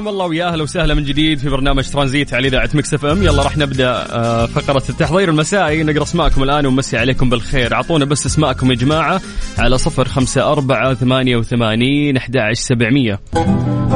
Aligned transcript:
حياكم 0.00 0.08
الله 0.08 0.26
ويا 0.26 0.48
أهلا 0.48 0.62
وسهلا 0.62 0.94
من 0.94 1.04
جديد 1.04 1.38
في 1.38 1.48
برنامج 1.48 1.88
ترانزيت 1.90 2.34
على 2.34 2.48
إذاعة 2.48 2.70
Mix 2.74 2.94
FM. 2.94 3.22
يلا 3.22 3.42
راح 3.42 3.56
نبدأ 3.56 3.90
آه، 3.90 4.46
فقرة 4.46 4.82
التحضير 4.88 5.28
المسائي. 5.28 5.82
نقرأ 5.82 6.02
أسماءكم 6.02 6.42
الآن 6.42 6.66
ونمسي 6.66 6.98
عليكم 6.98 7.30
بالخير. 7.30 7.74
أعطونا 7.74 8.04
بس 8.04 8.26
أسماءكم 8.26 8.70
يا 8.70 8.76
جماعة. 8.76 9.20
على 9.58 9.78
صفر 9.78 10.08
خمسة 10.08 10.52
أربعة 10.52 10.94
ثمانية 10.94 11.36
وثمانين 11.36 12.16
أحد 12.16 12.38
سبعمية. 12.52 13.20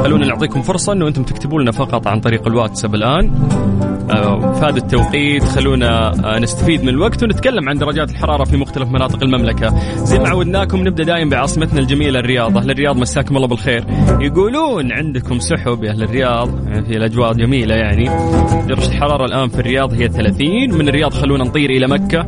خلونا 0.03 0.25
نعطيكم 0.25 0.61
فرصة 0.61 0.93
أنه 0.93 1.07
أنتم 1.07 1.23
تكتبوا 1.23 1.61
لنا 1.61 1.71
فقط 1.71 2.07
عن 2.07 2.19
طريق 2.19 2.47
الواتساب 2.47 2.95
الآن. 2.95 3.29
آه، 3.29 3.94
في 4.07 4.65
هذا 4.65 4.77
التوقيت. 4.77 5.43
خلونا 5.43 6.13
آه، 6.35 6.39
نستفيد 6.39 6.83
من 6.83 6.89
الوقت 6.89 7.23
ونتكلم 7.23 7.69
عن 7.69 7.77
درجات 7.77 8.09
الحرارة 8.09 8.43
في 8.43 8.57
مختلف 8.57 8.89
مناطق 8.89 9.23
المملكة. 9.23 9.95
زي 9.95 10.19
ما 10.19 10.29
عودناكم 10.29 10.87
نبدأ 10.87 11.03
دايم 11.03 11.29
بعاصمتنا 11.29 11.79
الجميلة 11.79 12.19
الرياض. 12.19 12.57
أهل 12.57 12.71
الرياض 12.71 12.97
مساكم 12.97 13.35
الله 13.37 13.47
بالخير. 13.47 13.85
يقولون 14.19 14.91
عندكم 14.91 15.39
سحب 15.39 15.83
يا 15.83 15.91
أهل 15.91 16.03
الرياض. 16.03 16.67
يعني 16.67 16.85
في 16.85 16.97
الأجواء 16.97 17.33
جميلة 17.33 17.75
يعني. 17.75 18.05
درجة 18.67 18.87
الحرارة 18.87 19.25
الآن 19.25 19.49
في 19.49 19.59
الرياض 19.59 19.93
هي 19.93 20.09
30 20.09 20.73
من 20.77 20.87
الرياض 20.89 21.13
خلونا 21.13 21.43
نطير 21.43 21.69
إلى 21.69 21.87
مكة. 21.87 22.19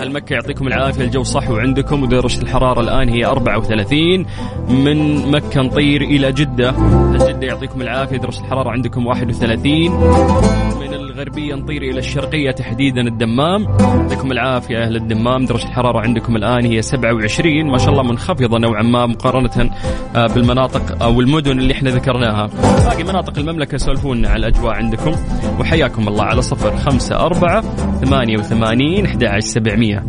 أهل 0.00 0.12
مكة 0.12 0.34
يعطيكم 0.34 0.66
العافية 0.66 1.04
الجو 1.04 1.22
صح 1.22 1.50
وعندكم. 1.50 2.02
ودرجة 2.02 2.42
الحرارة 2.42 2.80
الآن 2.80 3.08
هي 3.08 3.26
34 3.26 4.26
من 4.68 5.30
مكة 5.30 5.62
نطير 5.62 6.02
إلى 6.02 6.32
جدة. 6.32 6.74
جدة 7.28 7.46
يعطيكم 7.46 7.82
العافية 7.82 8.16
درجة 8.16 8.40
الحرارة 8.40 8.70
عندكم 8.70 9.06
31 9.06 9.90
من 9.90 10.67
الغربية 11.18 11.54
نطير 11.54 11.82
إلى 11.82 11.98
الشرقية 11.98 12.50
تحديدا 12.50 13.00
الدمام. 13.00 13.62
يعطيكم 13.80 14.32
العافية 14.32 14.78
أهل 14.78 14.96
الدمام. 14.96 15.44
درجة 15.44 15.64
الحرارة 15.64 16.00
عندكم 16.00 16.36
الآن 16.36 16.64
هي 16.66 16.82
27 16.82 17.70
ما 17.70 17.78
شاء 17.78 17.90
الله 17.90 18.02
منخفضة 18.02 18.58
نوعا 18.58 18.82
ما 18.82 19.06
مقارنة 19.06 19.70
آه، 20.16 20.26
بالمناطق 20.26 21.02
أو 21.02 21.20
المدن 21.20 21.58
اللي 21.58 21.72
إحنا 21.72 21.90
ذكرناها. 21.90 22.46
باقي 22.84 23.04
مناطق 23.04 23.38
المملكة 23.38 23.76
سولفونا 23.76 24.28
على 24.28 24.46
الأجواء 24.46 24.74
عندكم. 24.74 25.12
وحياكم 25.60 26.08
الله 26.08 26.24
على 26.24 26.42
صفر 26.42 26.76
خمسة 26.76 27.16
أربعة 27.16 27.60
ثمانية 28.04 28.38
وثمانين 28.38 29.06
أحد 29.06 29.24
عشر 29.24 29.40
سبعمية. 29.40 30.04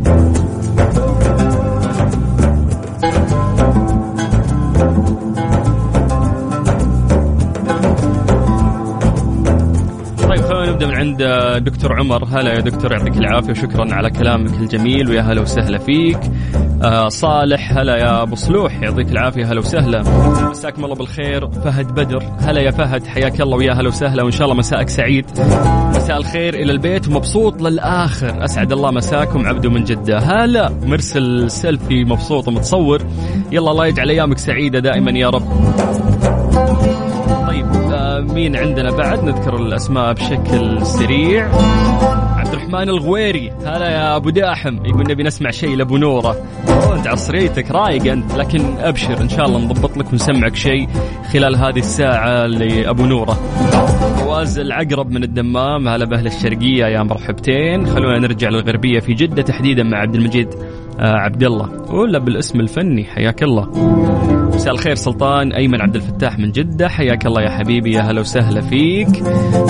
نبدا 10.80 10.92
من 10.92 10.98
عند 10.98 11.22
دكتور 11.64 11.98
عمر. 11.98 12.24
هلا 12.24 12.52
يا 12.52 12.60
دكتور 12.60 12.92
يعطيك 12.92 13.16
العافية 13.16 13.50
وشكرا 13.50 13.94
على 13.94 14.10
كلامك 14.10 14.60
الجميل 14.60 15.10
ويا 15.10 15.20
هلا 15.20 15.40
وسهلا 15.40 15.78
فيك. 15.78 16.18
آه 16.82 17.08
صالح 17.08 17.78
هلا 17.78 17.96
يا 17.96 18.22
أبو 18.22 18.34
صلوح 18.34 18.82
يعطيك 18.82 19.10
العافية 19.10 19.52
هلا 19.52 19.58
وسهلا. 19.58 20.02
مساكم 20.50 20.84
الله 20.84 20.94
بالخير. 20.94 21.50
فهد 21.50 21.86
بدر 21.86 22.22
هلا 22.40 22.60
يا 22.60 22.70
فهد 22.70 23.06
حياك 23.06 23.40
الله 23.40 23.56
ويا 23.56 23.72
هلا 23.72 23.88
وسهلا 23.88 24.22
وإن 24.22 24.30
شاء 24.30 24.44
الله 24.44 24.54
مساءك 24.54 24.88
سعيد. 24.88 25.24
مساء 25.96 26.16
الخير 26.16 26.54
إلى 26.54 26.72
البيت 26.72 27.08
ومبسوط 27.08 27.62
للآخر. 27.62 28.44
أسعد 28.44 28.72
الله 28.72 28.90
مساكم 28.90 29.46
عبدو 29.46 29.70
من 29.70 29.84
جدة. 29.84 30.18
هلا 30.18 30.72
مرسل 30.86 31.50
سيلفي 31.50 32.04
مبسوط 32.04 32.48
ومتصور. 32.48 33.02
يلا 33.52 33.70
الله 33.70 33.86
يجعل 33.86 34.10
أيامك 34.10 34.38
سعيدة 34.38 34.78
دائما 34.78 35.10
يا 35.10 35.28
رب. 35.28 35.44
مين 38.40 38.56
عندنا 38.56 38.90
بعد 38.90 39.24
نذكر 39.24 39.56
الأسماء 39.56 40.12
بشكل 40.12 40.86
سريع. 40.86 41.48
عبد 42.36 42.52
الرحمن 42.52 42.88
الغويري. 42.88 43.52
هلا 43.64 43.90
يا 43.90 44.16
أبو 44.16 44.30
داحم. 44.30 44.76
يقول 44.86 45.04
نبي 45.10 45.22
نسمع 45.22 45.50
شيء 45.50 45.76
لأبو 45.76 45.96
نوره. 45.96 46.36
أنت 46.96 47.06
عصريتك 47.06 47.70
رايق 47.70 48.12
أنت. 48.12 48.34
لكن 48.34 48.60
أبشر 48.78 49.20
إن 49.20 49.28
شاء 49.28 49.46
الله 49.46 49.58
نضبط 49.58 49.96
لك 49.96 50.12
ونسمعك 50.12 50.56
شيء 50.56 50.88
خلال 51.32 51.56
هذه 51.56 51.78
الساعة 51.78 52.46
لأبو 52.46 53.06
نوره. 53.06 53.34
فواز 54.18 54.58
العقرب 54.58 55.10
من 55.10 55.24
الدمام. 55.24 55.88
هلا 55.88 56.04
بأهل 56.04 56.26
الشرقية 56.26 56.86
يا 56.86 57.02
مرحبتين. 57.02 57.86
خلونا 57.86 58.18
نرجع 58.18 58.48
للغربية 58.48 59.00
في 59.00 59.14
جدة 59.14 59.42
تحديدا 59.42 59.82
مع 59.82 59.98
عبد 59.98 60.14
المجيد 60.14 60.48
آه 61.00 61.16
عبد 61.16 61.42
الله. 61.42 61.92
ولا 61.92 62.18
بالاسم 62.18 62.60
الفني 62.60 63.04
حياك 63.04 63.42
الله. 63.42 63.70
مساء 64.60 64.72
الخير 64.74 64.94
سلطان 64.94 65.52
أيمن 65.52 65.80
عبد 65.80 65.96
الفتاح 65.96 66.38
من 66.38 66.52
جدة. 66.52 66.88
حياك 66.88 67.26
الله 67.26 67.42
يا 67.42 67.50
حبيبي 67.50 67.92
يا 67.92 68.00
هلا 68.00 68.20
وسهلا 68.20 68.60
فيك. 68.60 69.08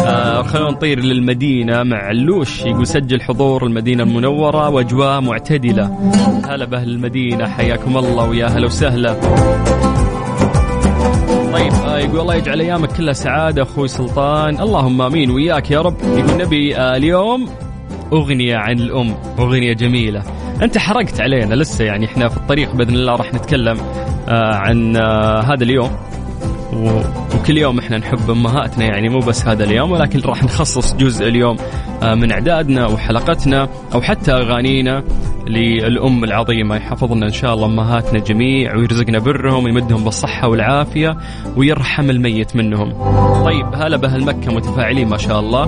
آه 0.06 0.42
خلونا 0.42 0.70
نطير 0.70 1.00
للمدينة 1.00 1.82
مع 1.82 1.96
علوش 1.96 2.60
يقول 2.60 2.86
سجل 2.86 3.20
حضور 3.20 3.66
المدينة 3.66 4.02
المنورة 4.02 4.68
وأجواء 4.68 5.20
معتدلة. 5.20 5.84
هلا 6.48 6.64
بأهل 6.64 6.88
المدينة 6.88 7.48
حياكم 7.48 7.96
الله 7.96 8.28
ويا 8.28 8.46
هلا 8.46 8.66
وسهلا. 8.66 9.12
طيب 11.52 11.72
آه 11.72 11.98
يقول 11.98 12.20
الله 12.20 12.34
يجعل 12.34 12.60
أيامك 12.60 12.92
كلها 12.92 13.12
سعادة 13.12 13.62
أخوي 13.62 13.88
سلطان. 13.88 14.60
اللهم 14.60 15.02
آمين 15.02 15.30
وياك 15.30 15.70
يا 15.70 15.80
رب. 15.80 15.96
يقول 16.02 16.46
نبي 16.46 16.76
آه 16.76 16.96
اليوم 16.96 17.48
أغنية 18.12 18.56
عن 18.56 18.78
الأم 18.78 19.14
أغنية 19.38 19.72
جميلة. 19.72 20.22
أنت 20.62 20.78
حرقت 20.78 21.20
علينا 21.20 21.54
لسه 21.54 21.84
يعني 21.84 22.06
إحنا 22.06 22.28
في 22.28 22.36
الطريق 22.36 22.74
بإذن 22.74 22.94
الله 22.94 23.16
راح 23.16 23.34
نتكلم. 23.34 23.76
عن 24.30 24.96
آه 24.96 25.40
هذا 25.40 25.64
اليوم. 25.64 25.90
وكل 27.34 27.58
يوم 27.58 27.78
إحنا 27.78 27.98
نحب 27.98 28.30
أمهاتنا 28.30 28.84
يعني 28.84 29.08
مو 29.08 29.18
بس 29.18 29.46
هذا 29.46 29.64
اليوم 29.64 29.90
ولكن 29.92 30.20
راح 30.20 30.44
نخصص 30.44 30.94
جزء 30.94 31.28
اليوم 31.28 31.56
آه 32.02 32.14
من 32.14 32.32
إعدادنا 32.32 32.86
وحلقتنا 32.86 33.68
أو 33.94 34.02
حتى 34.02 34.32
أغانينا 34.32 35.04
للأم 35.46 36.24
العظيمة. 36.24 36.76
يحفظنا 36.76 37.26
إن 37.26 37.32
شاء 37.32 37.54
الله 37.54 37.66
أمهاتنا 37.66 38.18
جميع 38.18 38.76
ويرزقنا 38.76 39.18
برهم 39.18 39.64
ويمدهم 39.64 40.04
بالصحة 40.04 40.48
والعافية 40.48 41.16
ويرحم 41.56 42.10
الميت 42.10 42.56
منهم. 42.56 42.92
طيب 43.44 43.74
هلا 43.74 43.96
بأهل 43.96 44.24
مكة 44.24 44.54
متفاعلين 44.54 45.08
ما 45.08 45.16
شاء 45.16 45.40
الله. 45.40 45.64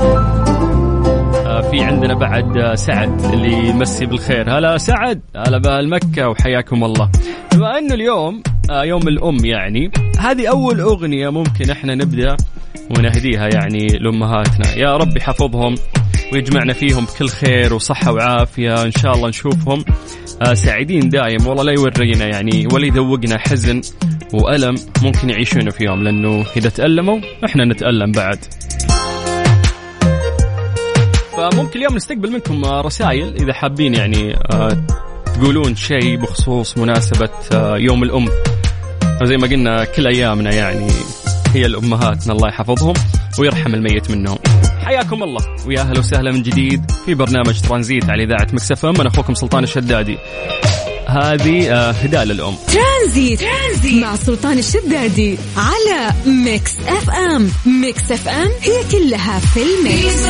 آه، 1.47 1.61
في 1.61 1.81
عندنا 1.81 2.15
بعد 2.15 2.57
آه، 2.57 2.75
سعد 2.75 3.25
اللي 3.25 3.69
يمسي 3.69 4.07
بالخير. 4.07 4.59
هلا 4.59 4.79
سعد. 4.79 5.21
هلا 5.37 5.59
بأهل 5.59 5.89
مكة 5.89 6.29
وحياكم 6.29 6.85
الله. 6.85 7.11
بما 7.55 7.79
أنه 7.79 7.95
اليوم 7.95 8.43
آه، 8.47 8.52
يوم 8.71 9.09
الأم 9.09 9.45
يعني. 9.45 9.91
هذه 10.19 10.49
أول 10.51 10.81
أغنية 10.81 11.29
ممكن 11.29 11.71
إحنا 11.71 11.95
نبدأ 11.95 12.37
ونهديها 12.91 13.49
يعني 13.55 13.87
لأمهاتنا. 13.87 14.77
يا 14.77 14.97
رب 14.97 15.17
يحفظهم 15.17 15.75
ويجمعنا 16.33 16.73
فيهم 16.73 17.05
بكل 17.05 17.29
خير 17.29 17.75
وصحة 17.75 18.13
وعافية. 18.13 18.83
إن 18.83 18.91
شاء 18.91 19.13
الله 19.13 19.29
نشوفهم. 19.29 19.85
آه، 20.43 20.55
سعيدين 20.55 21.09
دايم. 21.09 21.47
والله 21.47 21.65
لا 21.65 21.73
يورينا 21.73 22.27
يعني 22.27 22.69
ولا 22.73 22.87
يذوقنا 22.87 23.39
حزن 23.39 23.81
وألم 24.33 24.75
ممكن 25.03 25.31
يعيشونه 25.31 25.71
في 25.71 25.85
يوم. 25.85 26.03
لأنه 26.03 26.45
إذا 26.57 26.69
تألموا 26.69 27.21
إحنا 27.45 27.65
نتألم 27.65 28.13
بعد. 28.13 28.39
فممكن 31.37 31.79
اليوم 31.79 31.97
نستقبل 31.97 32.33
منكم 32.33 32.65
آه، 32.65 32.81
رسائل 32.81 33.35
إذا 33.35 33.53
حابين 33.53 33.95
يعني 33.95 34.35
آه، 34.35 34.77
تقولون 35.35 35.77
شيء 35.77 36.17
بخصوص 36.17 36.79
مناسبة 36.79 37.31
آه، 37.53 37.77
يوم 37.77 38.03
الأم. 38.03 38.29
وزي 39.23 39.37
ما 39.37 39.47
قلنا 39.47 39.85
كل 39.85 40.07
أيامنا 40.07 40.55
يعني 40.55 40.87
هي 41.55 41.67
الأمهاتنا 41.67 42.33
الله 42.33 42.49
يحفظهم 42.49 42.95
ويرحم 43.39 43.75
الميت 43.75 44.11
منهم. 44.11 44.39
حياكم 44.85 45.23
الله. 45.23 45.41
ويا 45.67 45.81
أهلا 45.81 45.99
وسهلا 45.99 46.33
من 46.33 46.43
جديد 46.43 46.91
في 47.07 47.15
برنامج 47.15 47.61
ترانزيت 47.61 48.11
على 48.11 48.25
إذاعة 48.25 48.47
Mix 48.53 48.87
FM. 48.87 49.01
أنا 49.01 49.09
أخوكم 49.09 49.35
سلطان 49.35 49.65
الشدادي. 49.65 50.19
هذه 51.07 51.73
آه، 51.73 51.91
إهداء 51.91 52.25
للأم. 52.25 52.55
ترانزيت, 52.73 53.41
ترانزيت. 53.41 54.03
مع 54.03 54.17
سلطان 54.17 54.59
الشدادي 54.59 55.39
على 55.57 56.11
Mix 56.27 56.73
FM. 56.89 57.49
Mix 57.67 58.13
FM 58.13 58.49
هي 58.63 58.83
كلها 58.93 59.39
في 59.39 59.61
ال 59.63 59.79
mix 59.79 60.27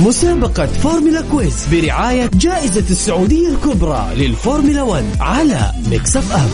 مسابقة 0.00 0.66
فورمولا 0.66 1.20
quiz 1.30 1.66
برعاية 1.74 2.30
جائزة 2.34 2.80
السعودية 2.90 3.48
الكبرى 3.48 4.08
للفورمولا 4.16 4.82
1 4.82 5.04
على 5.20 5.72
Mix 5.90 6.16
FM 6.16 6.48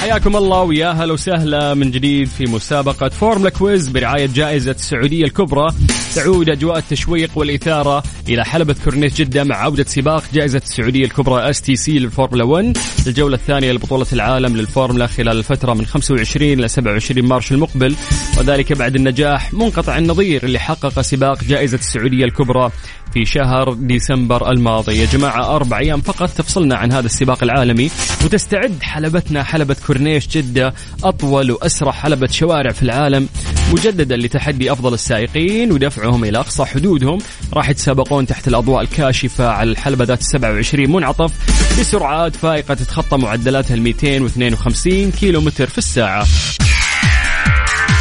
حياكم 0.00 0.36
الله 0.36 0.62
ويا 0.62 0.88
هلا 0.90 1.12
وسهلا 1.12 1.74
من 1.74 1.90
جديد 1.90 2.28
في 2.28 2.46
مسابقة 2.46 3.08
فورمولا 3.08 3.50
quiz 3.50 3.88
برعاية 3.88 4.26
جائزة 4.26 4.70
السعودية 4.70 5.24
الكبرى 5.24 5.68
تعود 6.14 6.50
أجواء 6.50 6.78
التشويق 6.78 7.30
والإثارة 7.34 8.02
إلى 8.28 8.44
حلبة 8.44 8.76
كورنيش 8.84 9.14
جدة 9.14 9.44
مع 9.44 9.56
عودة 9.56 9.84
سباق 9.84 10.24
جائزة 10.32 10.62
السعودية 10.64 11.04
الكبرى 11.04 11.50
stc 11.50 11.98
للفورمولا 11.98 12.44
1 12.44 12.76
الجولة 13.06 13.34
الثانية 13.34 13.72
لبطولة 13.72 14.06
العالم 14.12 14.56
للفورمولا 14.56 15.06
خلال 15.06 15.38
الفترة 15.38 15.74
من 15.74 15.86
25 15.86 16.52
إلى 16.52 16.68
27 16.68 17.28
March 17.28 17.52
المقبل 17.52 17.96
وذلك 18.38 18.72
بعد 18.72 18.94
النجاح 18.96 19.52
منقطع 19.52 19.98
النظير 19.98 20.44
اللي 20.44 20.58
حقق 20.58 21.00
سباق 21.00 21.44
جائزة 21.44 21.78
السعودية 21.78 22.24
الكبرى 22.24 22.70
في 23.14 23.24
شهر 23.24 23.72
ديسمبر 23.72 24.50
الماضي. 24.50 24.98
يا 24.98 25.06
جماعة 25.06 25.56
أربع 25.56 25.78
أيام 25.78 26.00
فقط 26.00 26.28
تفصلنا 26.30 26.76
عن 26.76 26.92
هذا 26.92 27.06
السباق 27.06 27.42
العالمي 27.42 27.90
وتستعد 28.24 28.82
حلبتنا 28.82 29.42
حلبة 29.42 29.76
كورنيش 29.86 30.28
جدة 30.28 30.74
أطول 31.04 31.50
وأسرع 31.50 31.92
حلبة 31.92 32.26
شوارع 32.26 32.72
في 32.72 32.82
العالم. 32.82 33.28
مجددا 33.70 34.16
لتحدي 34.16 34.72
أفضل 34.72 34.94
السائقين 34.94 35.72
ودفعهم 35.72 36.24
إلى 36.24 36.38
أقصى 36.38 36.64
حدودهم. 36.64 37.18
راح 37.54 37.68
يتسابقون 37.70 38.26
تحت 38.26 38.48
الأضواء 38.48 38.82
الكاشفة 38.82 39.48
على 39.48 39.70
الحلبة 39.70 40.04
ذات 40.04 40.22
27 40.22 40.90
منعطف 40.92 41.32
بسرعات 41.80 42.36
فائقة 42.36 42.74
تتخطى 42.74 43.16
معدلاتها 43.16 43.74
ال 43.74 43.82
252 43.82 45.10
كيلو 45.10 45.40
متر 45.40 45.66
في 45.66 45.78
الساعة. 45.78 46.26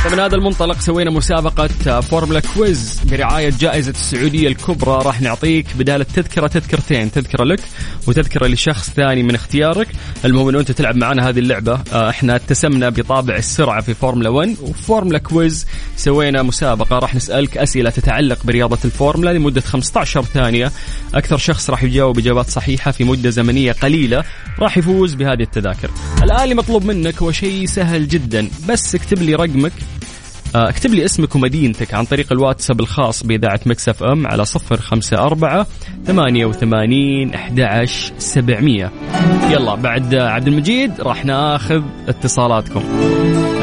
فمن 0.04 0.20
هذا 0.20 0.36
المنطلق 0.36 0.80
سوينا 0.80 1.12
مسابقة 1.12 1.68
فورمولا 2.02 2.40
quiz 2.40 3.02
برعاية 3.12 3.54
جائزة 3.60 3.92
السعودية 3.92 4.48
الكبرى. 4.48 5.04
راح 5.06 5.22
نعطيك 5.22 5.66
بدال 5.80 6.02
التذكرة 6.02 6.48
تذكرتين 6.48 7.12
تذكرة 7.12 7.44
لك 7.44 7.60
وتذكرة 8.08 8.48
لشخص 8.48 8.90
ثاني 8.90 9.24
من 9.24 9.36
اختيارك. 9.36 9.88
المهم 10.26 10.50
إنه 10.50 10.60
أنت 10.60 10.72
تلعب 10.72 10.96
معنا 10.96 11.30
هذه 11.30 11.40
اللعبة. 11.40 11.80
آه، 11.94 12.10
إحنا 12.10 12.36
اتسمنا 12.36 12.90
بطابع 12.90 13.36
السرعة 13.36 13.82
في 13.82 13.94
فورمولا 13.94 14.30
1 14.30 14.56
وفورمولا 14.62 15.18
quiz. 15.18 15.66
سوينا 15.98 16.44
مسابقة. 16.44 17.00
راح 17.00 17.16
نسألك 17.16 17.58
أسئلة 17.58 17.90
تتعلق 17.90 18.44
برياضة 18.44 18.80
الفورمولا 18.86 19.34
لمدة 19.34 19.62
15 19.62 20.24
ثانية. 20.24 20.72
أكثر 21.16 21.38
شخص 21.38 21.70
راح 21.70 21.84
يجاوب 21.84 22.20
إجابات 22.20 22.50
صحيحة 22.50 22.92
في 22.92 23.04
مدة 23.04 23.30
زمنية 23.30 23.72
قليلة. 23.72 24.24
راح 24.60 24.78
يفوز 24.78 25.14
بهذه 25.14 25.42
التذاكر. 25.42 25.90
الآن 26.24 26.44
اللي 26.44 26.56
مطلوب 26.56 26.86
منك 26.86 27.22
هو 27.22 27.32
شيء 27.32 27.66
سهل 27.66 28.08
جدا. 28.08 28.50
بس 28.70 28.96
اكتب 28.96 29.22
لي 29.22 29.36
رقمك. 29.36 29.72
اكتب 30.56 30.90
لي 30.90 31.06
اسمك 31.06 31.36
ومدينتك 31.36 31.94
عن 31.94 32.06
طريق 32.06 32.32
الواتساب 32.32 32.80
الخاص 32.80 33.24
بإذاعة 33.24 33.60
Mix 33.66 34.04
FM 34.04 34.28
على 34.28 34.46
صفر 34.46 34.78
خمسة 34.78 35.18
أربعة 35.18 35.68
ثمانية 36.06 36.46
وثمانين 36.46 37.34
أحد 37.34 37.86
سبعمية. 38.18 38.92
يلا 39.50 39.76
بعد 39.76 40.16
عبد 40.16 40.48
المجيد 40.48 41.02
راح 41.02 41.26
ناخذ 41.26 41.82
اتصالاتكم. 42.08 42.84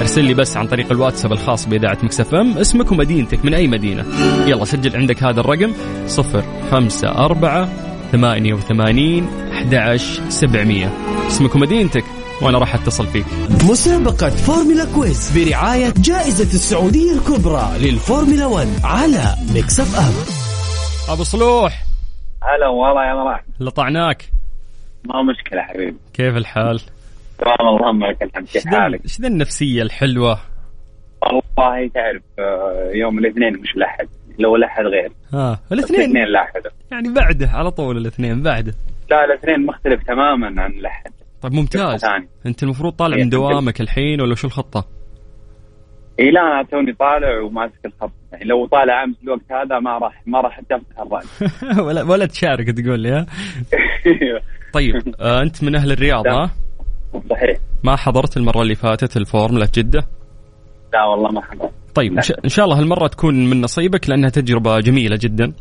ارسل 0.00 0.24
لي 0.24 0.34
بس 0.34 0.56
عن 0.56 0.66
طريق 0.66 0.92
الواتساب 0.92 1.32
الخاص 1.32 1.66
بإذاعة 1.66 1.98
Mix 2.02 2.34
FM 2.34 2.58
اسمك 2.58 2.92
ومدينتك 2.92 3.44
من 3.44 3.54
أي 3.54 3.68
مدينة. 3.68 4.04
يلا 4.46 4.64
سجل 4.64 4.96
عندك 4.96 5.22
هذا 5.22 5.40
الرقم 5.40 5.72
صفر 6.06 6.44
خمسة 6.70 7.08
أربعة 7.08 7.68
ثمانية 8.12 8.54
وثمانين 8.54 9.28
أحد 9.52 9.96
سبعمية. 10.28 11.15
اسمك 11.26 11.54
ومدينتك 11.54 12.04
وأنا 12.42 12.58
راح 12.58 12.74
أتصل 12.74 13.06
فيك. 13.06 13.26
مسابقة 13.70 14.30
فورمولا 14.30 14.84
quiz 14.94 15.38
برعاية 15.38 15.92
جائزة 15.98 16.44
السعودية 16.44 17.12
الكبرى 17.12 17.68
للفورمولا 17.78 18.46
1 18.46 18.66
على 18.84 19.34
Mix 19.54 19.80
FM 19.80 20.14
أبو 21.14 21.22
صلوح. 21.22 21.82
هلا 22.42 22.68
والله 22.68 23.04
يا 23.04 23.14
مرحبا 23.14 23.44
لطعناك. 23.60 24.24
ما 25.04 25.22
مشكلة 25.22 25.62
حبيبي. 25.62 25.96
كيف 26.14 26.36
الحال؟ 26.36 26.80
تمام 27.38 27.76
اللهم 27.76 28.04
لك 28.04 28.22
الحمد. 28.22 28.46
كيف 28.46 28.66
حالك؟ 28.66 29.00
إيش 29.04 29.20
ذا 29.20 29.28
النفسية 29.28 29.82
الحلوة؟ 29.82 30.38
والله 31.22 31.88
تعرف 31.94 32.22
آه، 32.38 32.90
يوم 32.94 33.18
الاثنين 33.18 33.60
مش 33.60 33.76
الأحد 33.76 34.08
لو 34.38 34.56
الأحد 34.56 34.84
غير. 34.84 35.12
ها 35.32 35.60
الاثنين؟ 35.72 36.00
الاثنين 36.00 36.24
الأحد. 36.24 36.62
يعني 36.92 37.08
بعده 37.08 37.50
على 37.50 37.70
طول 37.70 37.96
الاثنين 37.96 38.42
بعده. 38.42 38.74
لا 39.10 39.24
الاثنين 39.24 39.66
مختلف 39.66 40.02
تماما 40.02 40.62
عن 40.62 40.70
الأحد. 40.70 41.10
طيب 41.50 41.58
ممتاز. 41.58 42.04
أنت 42.46 42.62
المفروض 42.62 42.92
طالع 42.92 43.16
من 43.16 43.22
إيه، 43.22 43.30
دوامك 43.30 43.80
الحين 43.80 44.20
ولا 44.20 44.34
شو 44.34 44.46
الخطة؟ 44.46 44.84
اي 46.20 46.30
لا 46.30 46.40
أنا 46.40 46.62
توني 46.62 46.92
طالع 46.92 47.40
وماسك 47.40 47.86
الخط 47.86 48.12
يعني 48.32 48.44
لو 48.44 48.66
طالع 48.66 49.04
أمس 49.04 49.16
الوقت 49.22 49.52
هذا 49.52 49.78
ما 49.78 49.98
راح 49.98 50.22
ما 50.26 50.40
راح 50.40 50.58
افتح 50.58 50.80
الراس 51.00 51.44
ولا 51.86 52.02
ولا 52.02 52.26
تشارك 52.26 52.70
تقول 52.70 53.00
لي 53.00 53.10
ها؟ 53.10 53.26
طيب 54.74 54.94
آه 55.20 55.42
أنت 55.42 55.64
من 55.64 55.74
أهل 55.74 55.92
الرياض. 55.92 56.26
ها؟ 56.26 56.50
صحيح 57.30 57.58
ما 57.84 57.96
حضرت 57.96 58.36
المرة 58.36 58.62
اللي 58.62 58.74
فاتت 58.74 59.16
الفورمولا 59.16 59.66
جدة؟ 59.74 60.06
لا 60.92 61.04
والله 61.04 61.30
ما 61.30 61.42
حضرت 61.42 61.72
طيب 61.94 62.18
إن 62.44 62.48
شاء 62.48 62.64
الله 62.64 62.78
هالمرة 62.78 63.06
تكون 63.06 63.50
من 63.50 63.60
نصيبك 63.60 64.08
لأنها 64.08 64.30
تجربة 64.30 64.80
جميلة 64.80 65.18
جدا 65.20 65.52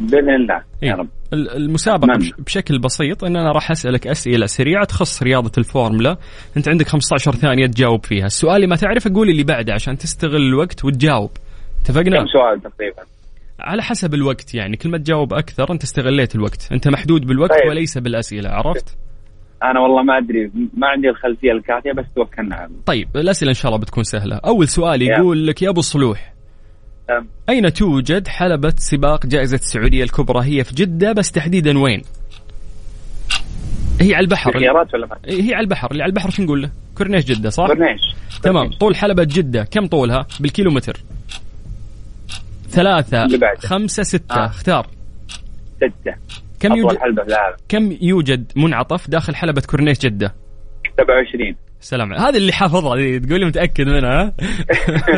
بإذن 0.00 0.30
الله 0.34 0.62
إيه. 0.82 0.88
يا 0.88 0.94
رب 0.94 1.08
ال- 1.32 1.50
المسابقة 1.56 2.06
نعم. 2.06 2.18
بش- 2.18 2.32
بشكل 2.38 2.78
بسيط 2.78 3.24
إن 3.24 3.36
أنا 3.36 3.52
راح 3.52 3.70
أسألك 3.70 4.06
أسئلة 4.06 4.46
سريعة 4.46 4.84
تخص 4.84 5.22
رياضة 5.22 5.52
الفورمولا، 5.58 6.16
أنت 6.56 6.68
عندك 6.68 6.88
15 6.88 7.32
ثانية 7.32 7.66
تجاوب 7.66 8.04
فيها، 8.06 8.26
السؤال 8.26 8.56
اللي 8.56 8.66
ما 8.66 8.76
تعرفه 8.76 9.10
قول 9.14 9.28
اللي 9.28 9.42
بعده 9.42 9.72
عشان 9.72 9.98
تستغل 9.98 10.36
الوقت 10.48 10.84
وتجاوب. 10.84 11.30
اتفقنا؟ 11.82 12.18
كم 12.18 12.26
سؤال 12.26 12.60
تقريبا 12.72 13.02
على 13.60 13.82
حسب 13.82 14.14
الوقت 14.14 14.54
يعني 14.54 14.76
كل 14.76 14.88
ما 14.90 14.98
تجاوب 14.98 15.32
أكثر 15.32 15.72
أنت 15.72 15.82
استغليت 15.82 16.34
الوقت، 16.34 16.68
أنت 16.72 16.88
محدود 16.88 17.26
بالوقت 17.26 17.50
طيب. 17.50 17.68
وليس 17.70 17.98
بالأسئلة، 17.98 18.50
عرفت؟ 18.50 18.96
أنا 19.62 19.80
والله 19.80 20.02
ما 20.02 20.18
أدري 20.18 20.50
ما 20.76 20.86
عندي 20.86 21.08
الخلفية 21.08 21.52
الكافية 21.52 21.92
بس 21.92 22.04
توكلنا 22.16 22.56
على 22.56 22.64
الله 22.66 22.78
طيب 22.86 23.08
الأسئلة 23.16 23.48
إن 23.50 23.54
شاء 23.54 23.68
الله 23.72 23.80
بتكون 23.80 24.04
سهلة، 24.04 24.36
أول 24.36 24.68
سؤال 24.68 25.02
يا. 25.02 25.18
يقول 25.18 25.46
لك 25.46 25.62
يا 25.62 25.68
أبو 25.70 25.80
صلوح 25.80 26.32
تمام. 27.10 27.26
أين 27.48 27.72
توجد 27.72 28.28
حلبة 28.28 28.74
سباق 28.76 29.26
جائزة 29.26 29.54
السعودية 29.54 30.04
الكبرى؟ 30.04 30.44
هي 30.44 30.64
في 30.64 30.74
جدة 30.74 31.12
بس 31.12 31.32
تحديدا 31.32 31.78
وين؟ 31.78 32.02
هي 34.00 34.14
على 34.14 34.24
البحر 34.24 34.58
خيارات 34.58 34.94
ولا 34.94 35.06
ما 35.06 35.16
هي 35.26 35.54
على 35.54 35.64
البحر 35.64 35.90
اللي 35.90 36.02
على 36.02 36.10
البحر 36.10 36.30
شو 36.30 36.42
نقول 36.42 36.62
له؟ 36.62 36.70
كورنيش 36.98 37.24
جدة 37.24 37.50
صح؟ 37.50 37.66
كورنيش 37.66 38.00
تمام. 38.42 38.70
طول 38.70 38.96
حلبة 38.96 39.24
جدة 39.24 39.64
كم 39.64 39.86
طولها 39.86 40.26
بالكيلومتر؟ 40.40 40.96
ثلاثة 42.68 43.24
اللي. 43.24 43.38
خمسة 43.58 44.02
ستة 44.02 44.34
آه. 44.34 44.46
اختار 44.46 44.86
ستة 45.76 46.14
كم 46.60 46.72
يوجد 46.76 46.98
حلبة 46.98 47.22
في 47.22 47.28
العالم 47.28 47.56
كم 47.68 47.96
يوجد 48.00 48.52
منعطف 48.56 49.10
داخل 49.10 49.34
حلبة 49.34 49.62
كورنيش 49.70 49.98
جدة؟ 49.98 50.34
27 51.00 51.56
سلام 51.80 52.12
هذه 52.12 52.36
اللي 52.36 52.52
حافظها 52.52 52.96
دي 52.96 53.20
تقول 53.20 53.40
لي 53.40 53.46
متأكد 53.46 53.88
منها 53.88 54.22
ها؟ 54.22 54.32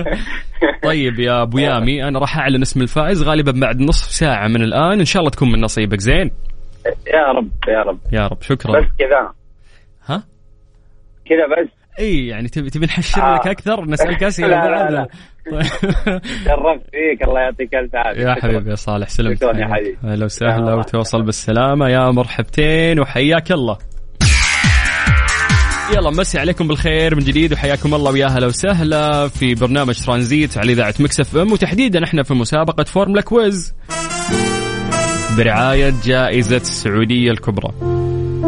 طيب 0.85 1.20
يا 1.20 1.43
أبو 1.43 1.59
يامي 1.59 2.09
أنا 2.09 2.19
راح 2.19 2.38
أعلن 2.38 2.62
اسم 2.62 2.81
الفائز 2.82 3.23
غالبا 3.23 3.53
بعد 3.61 3.81
نصف 3.81 4.11
ساعة 4.11 4.49
من 4.49 4.62
الآن 4.62 4.99
إن 4.99 5.05
شاء 5.05 5.21
الله 5.21 5.31
تكون 5.31 5.52
من 5.52 5.61
نصيبك 5.61 6.00
زين؟ 6.00 6.31
يا 7.07 7.33
رب 7.37 7.50
يا 7.69 7.83
رب 7.83 7.99
يا 8.12 8.26
رب 8.26 8.42
شكرا 8.42 8.81
بس 8.81 8.87
كذا 8.99 9.33
ها؟ 10.07 10.25
كذا 11.26 11.47
بس 11.62 11.69
إي 11.99 12.26
يعني 12.26 12.49
تبي 12.49 12.71
تبي 12.71 12.87
نحشر 12.87 13.23
آه. 13.23 13.35
لك 13.35 13.47
أكثر 13.49 13.85
نسألك 13.85 14.23
أسئلة 14.33 14.49
لا، 14.49 14.90
لا، 14.90 14.90
بعد. 14.95 15.09
شرفت 16.45 16.90
فيك 16.90 17.23
الله 17.28 17.40
يعطيك 17.40 17.75
ألف 17.75 17.95
عافية 17.95 18.21
يا. 18.23 18.35
حبيبي 18.35 18.71
يا 18.71 18.75
صالح 18.75 19.09
سلمت 19.09 19.37
شكراً 19.37 19.59
يا. 19.59 19.66
حبيبي. 19.75 19.97
أهلا 20.04 20.25
وسهلا 20.25 20.57
الله 20.57 20.76
وتوصل 20.76 21.23
بالسلامة 21.23 21.88
يا 21.88 22.11
مرحبتين 22.11 23.00
وحياك 23.00 23.52
الله 23.52 23.78
يلا 25.91 26.11
مسي 26.11 26.39
عليكم 26.39 26.69
بالخير 26.69 27.15
من 27.15 27.25
جديد 27.25 27.53
وحياكم 27.53 27.95
الله 27.95 28.11
ويا 28.11 28.27
هلا 28.27 28.47
وسهلا 28.47 29.29
في 29.29 29.55
برنامج 29.55 29.95
ترانزيت 29.95 30.59
على 30.59 30.73
إذاعة 30.73 30.95
Mix 31.00 31.37
FM 31.37 31.52
وتحديدا 31.53 32.05
إحنا 32.05 32.23
في 32.23 32.35
مسابقة 32.35 32.85
Formula 32.85 33.21
Quiz 33.21 33.75
برعاية 35.37 35.95
جائزة 36.05 36.57
السعودية 36.57 37.31
الكبرى. 37.31 37.73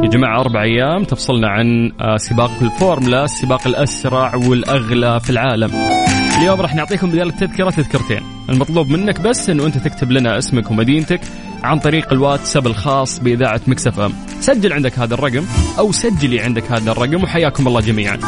يا 0.03 0.09
جماعة 0.09 0.41
أربع 0.41 0.63
أيام 0.63 1.05
تفصلنا 1.05 1.49
عن 1.49 1.93
آه، 2.01 2.17
سباق 2.17 2.51
الفورمولا 2.63 3.25
السباق 3.25 3.67
الأسرع 3.67 4.35
والأغلى 4.35 5.21
في 5.21 5.31
العالم. 5.31 6.04
اليوم 6.39 6.61
راح 6.61 6.75
نعطيكم 6.75 7.11
بدال 7.11 7.29
التذكرة 7.29 7.71
تذكرتين، 7.71 8.23
المطلوب 8.51 8.89
منك 8.89 9.21
بس 9.21 9.51
إنه 9.51 9.67
أنت 9.67 9.79
تكتب 9.79 10.11
لنا 10.11 10.39
اسمك 10.39 10.71
ومدينتك 10.71 11.21
عن 11.63 11.79
طريق 11.79 12.13
الواتساب 12.13 12.67
الخاص 12.67 13.19
بإذاعة 13.19 13.61
مكسف 13.67 14.01
إم. 14.01 14.13
سجل 14.41 14.73
عندك 14.73 14.99
هذا 14.99 15.15
الرقم 15.15 15.45
أو 15.79 15.93
سجلي 15.93 16.41
عندك 16.41 16.73
هذا 16.73 16.93
الرقم 16.93 17.23
وحياكم 17.23 17.69
الله 17.69 17.81
جميعا. 17.81 18.19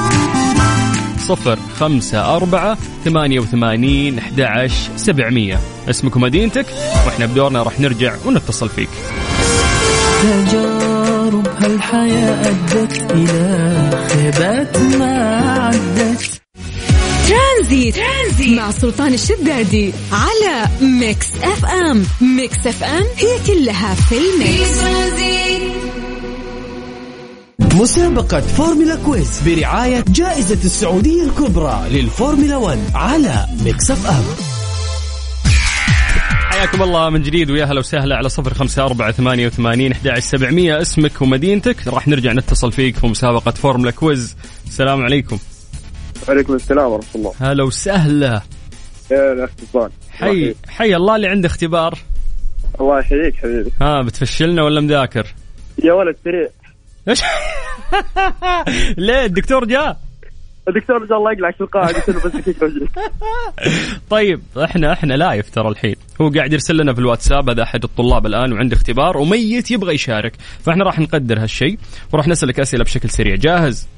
صفر 1.19 1.59
خمسة 1.77 2.37
أربعة 2.37 2.79
ثمانية 3.05 3.41
وثمانين 3.41 4.19
أحد 4.19 4.71
سبعمية 4.97 5.59
اسمك 5.91 6.17
ومدينتك 6.17 6.67
وإحنا 7.07 7.27
بدورنا 7.27 7.63
راح 7.63 7.81
نرجع 7.81 8.15
ونتصل 8.27 8.69
فيك 8.69 8.89
تجارب 10.23 11.49
هالحياة 11.59 12.49
أدت 12.49 13.13
إلى 13.13 13.91
خيبات 14.09 14.79
ما 14.79 15.41
عدت 15.61 16.36
Tranzit. 17.29 17.95
Tranzit. 17.95 18.59
مع 18.59 18.71
سلطان 18.71 19.15
الشدادي 19.15 19.93
على 20.13 20.69
Mix 20.81 21.27
FM. 21.43 22.05
Mix 22.21 22.67
FM 22.67 23.05
هي 23.17 23.39
كلها 23.47 23.95
في 23.95 24.15
ال 24.19 24.31
mix. 24.31 24.79
مسابقة 27.75 28.41
Formula 28.41 28.97
Quiz 28.97 29.41
برعاية 29.47 30.05
جائزة 30.09 30.59
السعودية 30.65 31.23
الكبرى 31.23 31.83
للفورمولا 31.91 32.57
1 32.57 32.79
على 32.95 33.47
Mix 33.65 33.91
FM. 33.91 34.25
حياكم 36.51 36.83
الله 36.83 37.11
من 37.11 37.23
جديد 37.23 37.51
ويا 37.51 37.65
هلا 37.65 37.79
وسهلا 37.79 38.17
على 38.17 38.29
صفر 38.29 38.55
خمسة 38.55 38.83
أربعة 38.83 39.13
ثمانية 39.13 39.47
وثمانين 39.47 39.93
أحد 39.93 40.19
سبعمية. 40.19 40.83
اسمك 40.83 41.23
ومدينتك. 41.23 41.77
راح 41.89 42.09
نرجع 42.09 42.33
نتصل 42.33 42.73
فيك 42.73 42.97
في 42.97 43.07
مسابقة 43.07 43.51
Formula 43.51 43.91
Quiz. 43.91 44.37
السلام 44.67 45.03
عليكم. 45.03 45.39
وعليكم 46.29 46.55
السلام 46.55 46.93
ورحمة 46.93 47.15
الله. 47.15 47.33
هلا 47.41 47.65
وسهلا. 47.65 48.43
يا 49.11 49.49
سلطان 49.61 49.91
حي 50.11 50.55
حي 50.69 50.97
الله 50.97 51.17
اللي 51.17 51.29
عنده 51.29 51.47
اختبار. 51.47 51.99
الله 52.81 52.99
يحييك 52.99 53.37
حبيبي. 53.37 53.71
ها 53.81 54.03
بتفشلنا 54.03 54.63
ولا 54.63 54.81
مذاكر؟ 54.81 55.27
يا 55.85 55.93
ولد 55.93 56.17
سريع. 56.25 56.49
إيش؟ 57.09 57.23
ليه؟ 59.07 59.25
الدكتور 59.25 59.65
جاء؟ 59.65 59.99
الدكتور 60.69 61.07
شاء 61.09 61.19
الله 61.19 61.33
يقلعك 61.33 61.55
في 61.55 61.61
القاعة 61.61 61.93
قلت 61.93 62.11
له 62.11 62.21
بس 62.21 62.33
طيب 64.11 64.43
إحنا 64.65 64.93
إحنا 64.93 65.15
لايف 65.15 65.51
ترى 65.51 65.69
الحين. 65.69 65.95
هو 66.21 66.29
قاعد 66.29 66.53
يرسل 66.53 66.77
لنا 66.77 66.93
في 66.95 66.99
الواتساب 66.99 67.51
هذا 67.51 67.63
أحد 67.63 67.85
الطلاب 67.85 68.27
الآن 68.27 68.53
وعنده 68.53 68.77
اختبار 68.77 69.19
وميت 69.19 69.71
يبغى 69.71 69.95
يشارك. 69.95 70.33
فإحنا 70.65 70.85
راح 70.85 70.99
نقدر 70.99 71.43
هالشيء 71.43 71.79
وراح 72.13 72.29
نسألك 72.29 72.61
أسئلة 72.61 72.85
بشكل 72.85 73.11
سريع. 73.11 73.35
جاهز؟ 73.35 73.89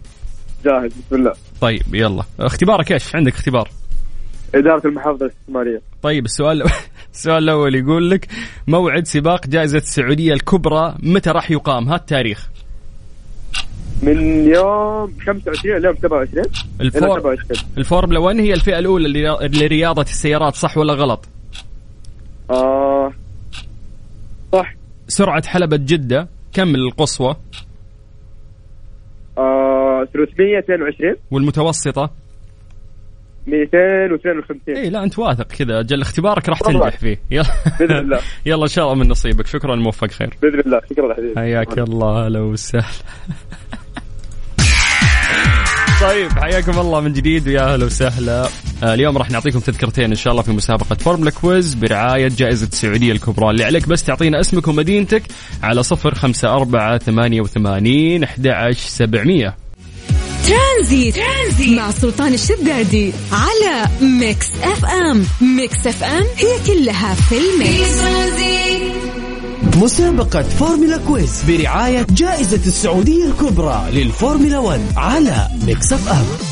جاهز 0.64 0.90
بسم 0.92 1.16
الله. 1.16 1.32
طيب 1.60 1.94
يلا. 1.94 2.22
اختبارك 2.40 2.92
إيش؟ 2.92 3.16
عندك 3.16 3.34
اختبار. 3.34 3.68
إدارة 4.54 4.86
المحافظة 4.86 5.26
الاستثمارية. 5.26 5.82
طيب 6.02 6.24
السؤال 6.24 6.62
السؤال 7.14 7.42
الأول 7.44 7.74
يقول 7.74 8.10
لك 8.10 8.28
موعد 8.66 9.06
سباق 9.06 9.46
جائزة 9.46 9.78
السعودية 9.78 10.32
الكبرى 10.32 10.94
متى 11.02 11.30
راح 11.30 11.50
يقام؟ 11.50 11.88
هات 11.88 12.00
التاريخ. 12.00 12.48
من 14.02 14.44
يوم 14.54 15.12
25 15.26 15.76
اليوم 15.76 15.94
27 15.96 16.44
إلى 16.80 16.86
الفور 16.86 17.18
27 17.20 17.38
الفورمولا 17.78 18.18
1 18.20 18.36
هي 18.36 18.52
الفئة 18.52 18.78
الأولى 18.78 19.08
لريا- 19.08 19.42
لرياضه 19.62 20.02
السيارات 20.02 20.54
صح 20.54 20.78
ولا 20.78 20.94
غلط؟ 20.94 21.28
آه 22.50 23.12
صح. 24.52 24.74
سرعة 25.08 25.46
حلبة 25.46 25.76
جدة 25.76 26.28
كم 26.52 26.74
القصوى؟ 26.74 27.36
322 30.04 31.14
والمتوسطة؟ 31.30 32.10
252 33.48 34.76
اي 34.76 34.90
لا 34.90 35.02
أنت 35.02 35.18
واثق 35.18 35.46
كذا. 35.46 35.80
أجل 35.80 36.00
اختبارك 36.00 36.48
راح. 36.48 36.60
تنجح 36.60 36.98
فيه. 36.98 37.18
يلا. 37.30 37.44
بإذن 37.80 37.96
الله. 37.96 38.20
يلا 38.46 38.62
إن 38.62 38.68
شاء 38.68 38.84
الله 38.84 39.04
من 39.04 39.08
نصيبك. 39.08 39.46
شكرا 39.46 39.76
موفق 39.76 40.10
خير. 40.10 40.30
بإذن 40.42 40.60
الله. 40.60 40.80
شكرا 40.90 41.14
حبيبي. 41.14 41.34
حياك 41.36 41.78
الله 41.78 42.26
هلا 42.26 42.40
وسهلا. 42.40 42.84
طيب 46.00 46.30
حياكم 46.30 46.78
الله 46.78 47.00
من 47.00 47.12
جديد 47.12 47.48
ويا 47.48 47.72
أهلا 47.72 47.84
وسهلا. 47.84 48.48
آه 48.82 48.94
اليوم 48.94 49.18
راح 49.18 49.30
نعطيكم 49.30 49.58
تذكرتين 49.58 50.04
إن 50.04 50.14
شاء 50.14 50.30
الله 50.30 50.42
في 50.42 50.52
مسابقة 50.52 50.94
Formula 50.94 51.30
Quiz 51.30 51.74
برعاية 51.74 52.28
جائزة 52.28 52.66
السعودية 52.66 53.12
الكبرى. 53.12 53.50
اللي 53.50 53.64
عليك 53.64 53.88
بس 53.88 54.04
تعطينا 54.04 54.40
اسمك 54.40 54.68
ومدينتك 54.68 55.22
على 55.62 55.82
صفر 55.82 56.14
خمسة 56.14 56.54
أربعة 56.54 56.98
ثمانية 56.98 57.40
وثمانين 57.40 58.24
أحد 58.24 58.70
سبعمية. 58.72 59.67
Tranzit. 60.46 61.14
Tranzit 61.14 61.78
مع 61.78 61.90
سلطان 61.90 62.34
الشدادي 62.34 63.12
على 63.32 63.86
Mix 64.00 64.46
FM 64.62 65.26
Mix 65.40 65.86
FM 65.86 66.24
هي 66.36 66.58
كلها 66.66 67.14
في 67.14 67.38
ال 67.38 67.53
mix 67.53 67.98
مسابقة 69.76 70.42
Formula 70.42 70.96
Quiz 70.96 71.42
برعاية 71.48 72.06
جائزة 72.10 72.60
السعودية 72.66 73.24
الكبرى 73.26 73.84
للفورمولا 73.92 74.58
1 74.58 74.80
على 74.96 75.48
Mix 75.66 75.92
FM 75.92 76.47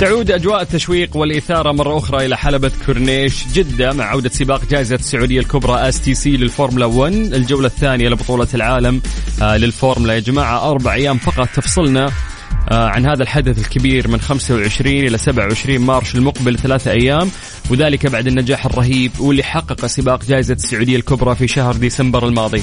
تعود 0.00 0.30
أجواء 0.30 0.62
التشويق 0.62 1.16
والإثارة 1.16 1.72
مرة 1.72 1.98
أخرى 1.98 2.26
إلى 2.26 2.36
حلبة 2.36 2.72
كورنيش 2.86 3.46
جدة 3.54 3.92
مع 3.92 4.04
عودة 4.04 4.28
سباق 4.28 4.64
جائزة 4.64 4.94
السعودية 4.94 5.40
الكبرى 5.40 5.88
STC 5.88 6.36
للفورمولا 6.36 6.86
1 6.86 7.12
الجولة 7.14 7.66
الثانية 7.66 8.08
لبطولة 8.08 8.48
العالم 8.54 9.02
آه، 9.42 9.56
للفورمولا. 9.56 10.14
يا 10.14 10.18
جماعة 10.20 10.70
أربع 10.70 10.94
أيام 10.94 11.18
فقط 11.18 11.48
تفصلنا 11.48 12.10
آه، 12.70 12.88
عن 12.88 13.06
هذا 13.06 13.22
الحدث 13.22 13.58
الكبير 13.58 14.08
من 14.08 14.20
25 14.20 14.94
إلى 14.94 15.18
27 15.18 15.78
March 15.78 16.14
المقبل 16.14 16.58
ثلاثة 16.58 16.90
أيام. 16.90 17.30
وذلك 17.70 18.06
بعد 18.06 18.26
النجاح 18.26 18.66
الرهيب 18.66 19.20
واللي 19.20 19.42
حقق 19.42 19.86
سباق 19.86 20.24
جائزة 20.24 20.54
السعودية 20.54 20.96
الكبرى 20.96 21.34
في 21.34 21.48
شهر 21.48 21.76
ديسمبر 21.76 22.28
الماضي. 22.28 22.62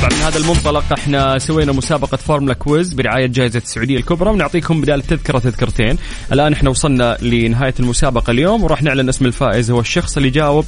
طبعا. 0.00 0.10
من 0.10 0.22
هذا 0.22 0.38
المنطلق 0.38 0.92
إحنا 0.92 1.38
سوينا 1.38 1.72
مسابقة 1.72 2.16
Formula 2.16 2.54
Quiz 2.54 2.92
برعاية 2.92 3.26
جائزة 3.26 3.58
السعودية 3.58 3.96
الكبرى 3.96 4.30
ونعطيكم 4.30 4.80
بدال 4.80 5.00
التذكرة 5.00 5.38
تذكرتين. 5.38 5.98
الآن 6.32 6.52
إحنا 6.52 6.70
وصلنا 6.70 7.16
لنهاية 7.22 7.74
المسابقة 7.80 8.30
اليوم 8.30 8.64
وراح 8.64 8.82
نعلن 8.82 9.08
اسم 9.08 9.26
الفائز. 9.26 9.70
هو 9.70 9.80
الشخص 9.80 10.16
اللي 10.16 10.30
جاوب 10.30 10.64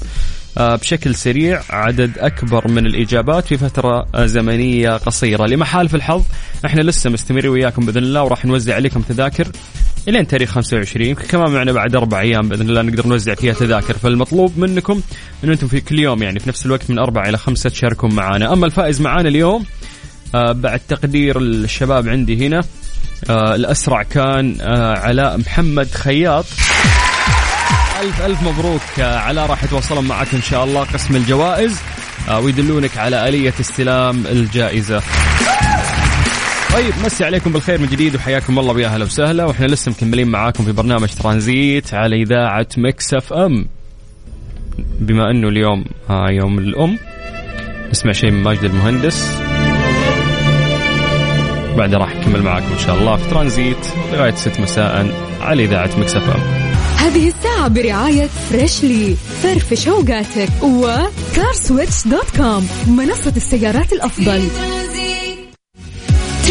آه، 0.59 0.77
بشكل 0.77 1.15
سريع 1.15 1.63
عدد 1.71 2.19
أكبر 2.19 2.69
من 2.69 2.87
الإجابات 2.87 3.47
في 3.47 3.59
فترة 3.59 4.07
زمنية 4.27 4.91
قصيرة. 4.91 5.47
لمحال 5.47 5.89
في 5.89 5.95
الحظ 5.95 6.23
إحنا 6.67 6.81
لسه 6.81 7.11
مستمرين 7.11 7.51
وياكم 7.51 7.87
بإذن 7.87 8.03
الله 8.03 8.23
وراح 8.23 8.45
نوزع 8.45 8.75
عليكم 8.75 9.03
تذاكر. 9.03 9.49
إلين 10.09 10.27
تاريخ 10.27 10.51
25 10.51 11.15
كمان 11.15 11.51
معنا 11.51 11.73
بعد 11.73 11.97
أربع 11.97 12.21
أيام 12.21 12.49
بإذن 12.49 12.69
الله 12.69 12.83
نقدر 12.83 13.07
نوزع 13.07 13.35
فيها 13.35 13.53
تذاكر. 13.55 13.99
فالمطلوب 13.99 14.59
منكم 14.59 15.01
انه 15.45 15.53
أنتم 15.53 15.67
في 15.67 15.81
كل 15.81 15.99
يوم 15.99 16.23
يعني 16.23 16.41
في 16.41 16.49
نفس 16.49 16.67
الوقت 16.67 16.91
من 16.91 16.99
أربعة 16.99 17.29
إلى 17.29 17.39
خمسة 17.39 17.71
تشاركون 17.71 18.15
معنا. 18.15 18.53
أما 18.53 18.67
الفائز 18.67 19.01
معنا 19.01 19.29
اليوم 19.29 19.65
آه 20.35 20.53
بعد 20.53 20.81
تقدير 20.89 21.39
الشباب 21.39 22.09
عندي 22.09 22.47
هنا 22.47 22.61
آه 23.31 23.55
الأسرع 23.55 24.03
كان 24.03 24.57
آه 24.61 24.99
علاء 24.99 25.39
محمد 25.39 25.91
خياط. 25.91 26.45
ألف 28.03 28.23
ألف 28.23 28.43
مبروك 28.43 29.01
آه، 29.01 29.19
علاء 29.19 29.47
راح 29.47 29.65
يتواصلون 29.65 30.05
معك 30.05 30.35
إن 30.35 30.43
شاء 30.43 30.65
الله 30.65 30.81
قسم 30.83 31.17
الجوائز 31.17 31.77
آه، 32.29 32.41
ويدلونك 32.41 32.99
على 32.99 33.29
آلية 33.29 33.55
استلام 33.61 34.27
الجائزة. 34.27 35.03
طيب 36.73 36.95
مسي 37.05 37.25
عليكم 37.25 37.53
بالخير 37.53 37.79
من 37.79 37.87
جديد 37.87 38.15
وحياكم 38.15 38.59
الله 38.59 38.73
ويا 38.73 38.87
أهلا 38.87 39.05
وسهلا. 39.05 39.45
وإحنا 39.45 39.67
لسه 39.67 39.91
مكملين 39.91 40.29
معاكم 40.29 40.65
في 40.65 40.73
برنامج 40.73 41.09
ترانزيت 41.09 41.95
على 41.95 42.23
إذاعة 42.23 42.67
Mix 42.77 43.15
FM. 43.15 43.67
بما 45.01 45.31
إنه 45.31 45.49
اليوم 45.49 45.85
آه 46.11 46.31
يوم 46.31 46.59
الأم 46.59 46.99
نسمع 47.91 48.13
شيء 48.13 48.31
من 48.31 48.43
ماجد 48.43 48.65
المهندس. 48.65 49.39
بعدها 51.77 51.99
راح 51.99 52.17
نكمل 52.17 52.43
معاكم 52.43 52.73
إن 52.73 52.79
شاء 52.79 52.99
الله 52.99 53.17
في 53.17 53.31
ترانزيت 53.31 53.87
لغاية 54.13 54.35
6 54.35 54.63
مساء 54.63 55.15
على 55.41 55.65
إذاعة 55.65 55.91
Mix 55.99 56.17
FM. 56.17 56.41
هذه 56.97 57.29
الساعة 57.29 57.69
برعاية 57.69 58.27
Freshly 58.51 59.17
فرفش 59.43 59.89
اوقاتك 59.89 60.63
و 60.63 60.77
CarSwitch 60.77 62.09
dot 62.09 62.37
com 62.37 62.69
منصة 62.87 63.33
السيارات 63.37 63.93
الأفضل. 63.93 64.43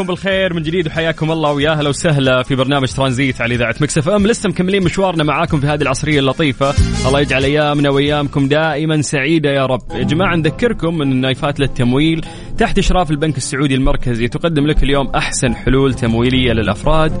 عليكم 0.00 0.14
بالخير 0.14 0.54
من 0.54 0.62
جديد 0.62 0.86
وحياكم 0.86 1.30
الله 1.30 1.52
ويا 1.52 1.70
أهلا 1.70 1.88
وسهلا 1.88 2.42
في 2.42 2.54
برنامج 2.54 2.92
ترانزيت 2.92 3.40
على 3.40 3.54
إذاعة 3.54 3.74
Mix 3.80 3.98
FM. 3.98 4.26
لسه 4.26 4.48
مكملين 4.48 4.82
مشوارنا 4.84 5.24
معاكم 5.24 5.60
في 5.60 5.66
هذه 5.66 5.82
العصرية 5.82 6.18
اللطيفة. 6.18 6.74
الله 7.06 7.20
يجعل 7.20 7.44
أيامنا 7.44 7.90
وأيامكم 7.90 8.48
دائما 8.48 9.02
سعيدة 9.02 9.50
يا 9.50 9.66
رب. 9.66 9.82
يا 9.90 10.02
جماعة 10.02 10.36
نذكركم 10.36 11.02
ان 11.02 11.12
النايفات 11.12 11.60
للتمويل. 11.60 12.24
تحت 12.58 12.78
إشراف 12.78 13.10
البنك 13.10 13.36
السعودي 13.36 13.74
المركزي 13.74 14.28
تقدم 14.28 14.66
لك 14.66 14.82
اليوم 14.82 15.06
أحسن 15.06 15.54
حلول 15.54 15.94
تمويلية 15.94 16.52
للأفراد 16.52 17.12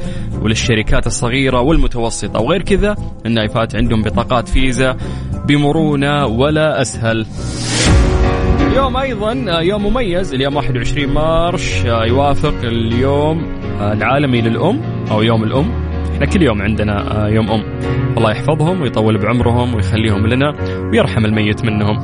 وللشركات 0.42 1.06
الصغيرة 1.06 1.60
والمتوسطة. 1.60 2.40
وغير 2.40 2.62
كذا 2.62 2.96
النايفات 3.26 3.76
عندهم 3.76 4.02
بطاقات 4.02 4.48
فيزا 4.48 4.96
بمرونة 5.46 6.26
ولا 6.26 6.80
أسهل. 6.80 7.26
اليوم 8.70 8.96
أيضا 8.96 9.32
آه، 9.48 9.60
يوم 9.60 9.86
مميز 9.86 10.34
اليوم 10.34 10.56
21 10.56 11.14
مارش 11.14 11.86
آه، 11.86 12.04
يوافق 12.04 12.54
اليوم 12.62 13.44
آه، 13.80 13.92
العالمي 13.92 14.40
للأم 14.40 14.80
أو 15.10 15.22
يوم 15.22 15.44
الأم. 15.44 15.70
إحنا 16.12 16.26
كل 16.26 16.42
يوم 16.42 16.62
عندنا 16.62 17.26
يوم 17.28 17.50
أم. 17.50 17.62
الله 18.16 18.30
يحفظهم 18.30 18.82
ويطول 18.82 19.18
بعمرهم 19.18 19.74
ويخليهم 19.74 20.26
لنا 20.26 20.54
ويرحم 20.92 21.24
الميت 21.24 21.64
منهم. 21.64 21.98